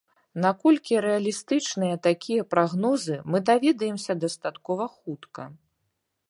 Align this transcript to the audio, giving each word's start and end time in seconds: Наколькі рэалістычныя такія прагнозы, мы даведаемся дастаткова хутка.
Наколькі 0.43 0.95
рэалістычныя 1.05 1.99
такія 2.07 2.47
прагнозы, 2.53 3.19
мы 3.35 3.43
даведаемся 3.51 4.13
дастаткова 4.23 4.91
хутка. 4.97 5.43